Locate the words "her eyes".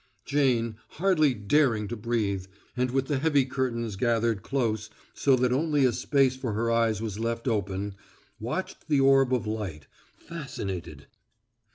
6.53-7.03